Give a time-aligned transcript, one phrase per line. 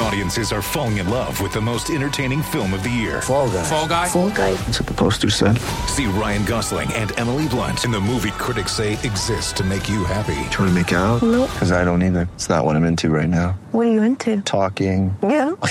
[0.00, 3.22] Audiences are falling in love with the most entertaining film of the year.
[3.22, 3.62] Fall guy.
[3.62, 4.08] Fall guy.
[4.08, 4.52] Fall guy.
[4.54, 5.58] That's what the poster said.
[5.88, 10.04] See Ryan Gosling and Emily Blunt in the movie critics say exists to make you
[10.04, 10.34] happy.
[10.50, 11.22] Trying to make it out?
[11.22, 11.50] Nope.
[11.52, 12.28] Because I don't either.
[12.34, 13.52] It's not what I'm into right now.
[13.70, 14.40] What are you into?
[14.42, 15.16] Talking.
[15.22, 15.52] Yeah.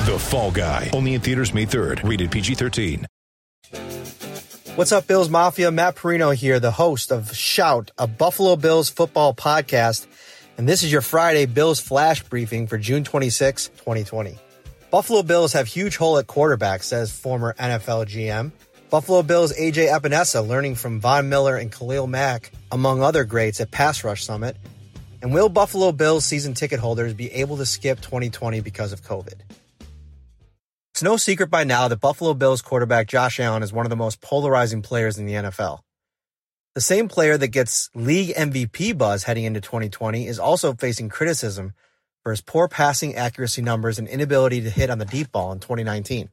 [0.00, 0.88] The Fall Guy.
[0.94, 2.08] Only in theaters May 3rd.
[2.08, 3.04] Rated PG-13.
[4.76, 5.70] What's up, Bills Mafia?
[5.70, 10.06] Matt Parrino here, the host of Shout, a Buffalo Bills football podcast.
[10.60, 14.38] And this is your Friday Bills flash briefing for June 26, 2020.
[14.90, 18.52] Buffalo Bills have huge hole at quarterback, says former NFL GM.
[18.90, 23.70] Buffalo Bills AJ Epenesa learning from Von Miller and Khalil Mack, among other greats at
[23.70, 24.54] Pass Rush Summit.
[25.22, 29.40] And will Buffalo Bills season ticket holders be able to skip 2020 because of COVID?
[30.92, 33.96] It's no secret by now that Buffalo Bills quarterback Josh Allen is one of the
[33.96, 35.80] most polarizing players in the NFL.
[36.74, 41.74] The same player that gets league MVP buzz heading into 2020 is also facing criticism
[42.22, 45.58] for his poor passing accuracy numbers and inability to hit on the deep ball in
[45.58, 46.30] 2019.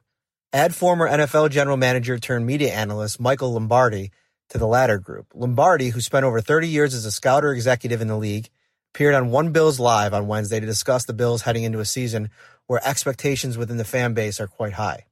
[0.52, 4.12] Add former NFL general manager turned media analyst Michael Lombardi
[4.50, 5.26] to the latter group.
[5.34, 8.48] Lombardi, who spent over 30 years as a scout or executive in the league,
[8.94, 12.30] appeared on One Bills Live on Wednesday to discuss the Bills heading into a season
[12.68, 15.06] where expectations within the fan base are quite high.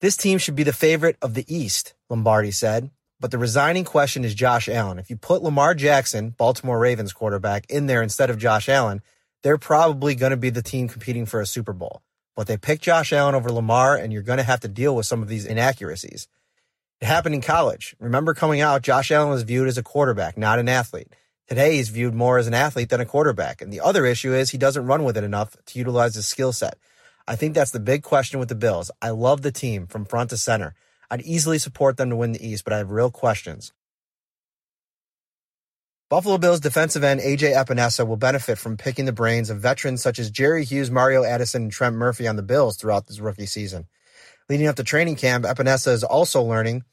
[0.00, 2.90] This team should be the favorite of the East, Lombardi said,
[3.20, 4.98] but the resigning question is Josh Allen.
[4.98, 9.02] If you put Lamar Jackson, Baltimore Ravens quarterback, in there instead of Josh Allen,
[9.42, 12.02] they're probably going to be the team competing for a Super Bowl.
[12.36, 15.06] But they picked Josh Allen over Lamar, and you're going to have to deal with
[15.06, 16.28] some of these inaccuracies.
[17.00, 17.96] It happened in college.
[17.98, 21.12] Remember coming out, Josh Allen was viewed as a quarterback, not an athlete.
[21.48, 23.62] Today, he's viewed more as an athlete than a quarterback.
[23.62, 26.52] And the other issue is he doesn't run with it enough to utilize his skill
[26.52, 26.78] set.
[27.26, 28.90] I think that's the big question with the Bills.
[29.02, 30.74] I love the team from front to center.
[31.10, 33.72] I'd easily support them to win the East, but I have real questions.
[36.10, 40.18] Buffalo Bills defensive end AJ Epenesa will benefit from picking the brains of veterans such
[40.18, 43.86] as Jerry Hughes, Mario Addison, and Trent Murphy on the Bills throughout this rookie season.
[44.48, 46.84] Leading up to training camp, Epenesa is also learning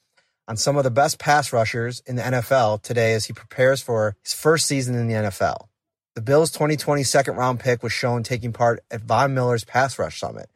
[0.46, 4.16] on some of the best pass rushers in the NFL today as he prepares for
[4.22, 5.68] his first season in the NFL.
[6.14, 10.20] The Bills' 2020 second round pick was shown taking part at Von Miller's Pass Rush
[10.20, 10.50] Summit.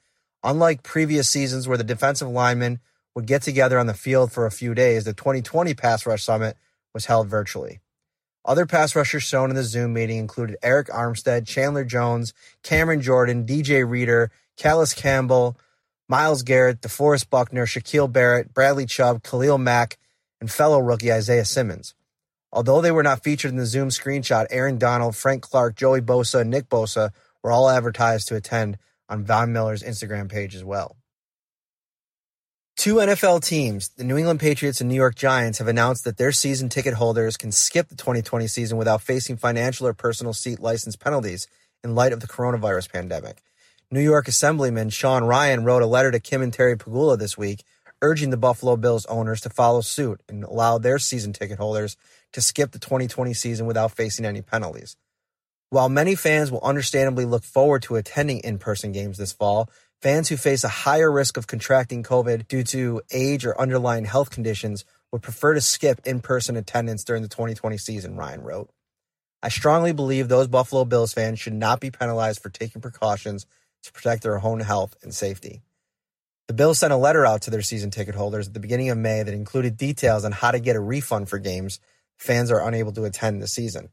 [0.44, 2.80] Unlike previous seasons where the defensive linemen
[3.14, 6.56] would get together on the field for a few days, the 2020 Pass Rush Summit
[6.94, 7.80] was held virtually.
[8.44, 12.32] Other pass rushers shown in the Zoom meeting included Arik Armstead, Chandler Jones,
[12.62, 15.58] Cameron Jordan, DJ Reader, Calais Campbell,
[16.08, 19.98] Myles Garrett, DeForest Buckner, Shaquil Barrett, Bradley Chubb, Khalil Mack,
[20.40, 21.94] and fellow rookie Isaiah Simmons.
[22.52, 26.40] Although they were not featured in the Zoom screenshot, Aaron Donald, Frank Clark, Joey Bosa,
[26.40, 27.10] and Nick Bosa
[27.42, 28.78] were all advertised to attend
[29.08, 30.96] on Von Miller's Instagram page as well.
[32.80, 36.32] Two NFL teams, the New England Patriots and New York Giants, have announced that their
[36.32, 40.96] season ticket holders can skip the 2020 season without facing financial or personal seat license
[40.96, 41.46] penalties
[41.84, 43.42] in light of the coronavirus pandemic.
[43.90, 47.64] New York Assemblyman Sean Ryan wrote a letter to Kim and Terry Pegula this week
[48.00, 51.98] urging the Buffalo Bills owners to follow suit and allow their season ticket holders
[52.32, 54.96] to skip the 2020 season without facing any penalties.
[55.68, 59.68] While many fans will understandably look forward to attending in person games this fall,
[60.00, 64.30] fans who face a higher risk of contracting COVID due to age or underlying health
[64.30, 68.70] conditions would prefer to skip in person attendance during the 2020 season, Ryan wrote.
[69.42, 73.46] I strongly believe those Buffalo Bills fans should not be penalized for taking precautions
[73.82, 75.62] to protect their own health and safety.
[76.46, 78.98] The Bills sent a letter out to their season ticket holders at the beginning of
[78.98, 81.80] May that included details on how to get a refund for games
[82.18, 83.88] fans are unable to attend this season.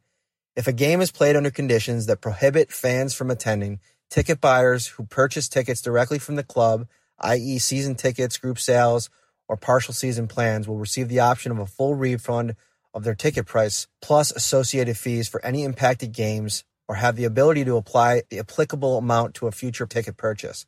[0.55, 5.05] If a game is played under conditions that prohibit fans from attending, ticket buyers who
[5.05, 6.87] purchase tickets directly from the club,
[7.19, 9.09] i.e., season tickets, group sales,
[9.47, 12.55] or partial season plans, will receive the option of a full refund
[12.93, 17.65] of their ticket price plus associated fees for any impacted games or have the ability
[17.65, 20.65] to apply the applicable amount to a future ticket purchase.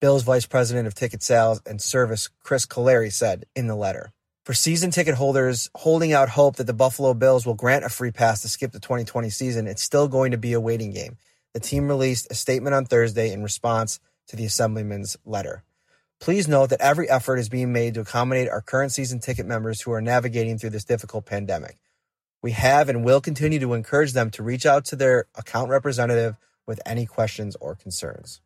[0.00, 4.12] Bill's Vice President of Ticket Sales and Service, Chris Caleri, said in the letter.
[4.44, 8.10] For season ticket holders holding out hope that the Buffalo Bills will grant a free
[8.10, 11.16] pass to skip the 2020 season, it's still going to be a waiting game.
[11.54, 15.62] The team released a statement on Thursday in response to the Assemblyman's letter.
[16.20, 19.80] Please note that every effort is being made to accommodate our current season ticket members
[19.80, 21.78] who are navigating through this difficult pandemic.
[22.42, 26.36] We have and will continue to encourage them to reach out to their account representative
[26.66, 28.40] with any questions or concerns.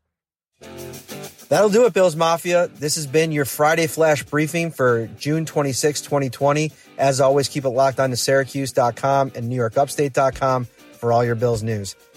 [1.49, 2.69] That'll do it, Bills Mafia.
[2.69, 6.73] This has been your Friday Flash briefing for June 26, 2020.
[6.99, 11.97] As always, keep it locked on to Syracuse.com and NewYorkUpstate.com for all your Bills news.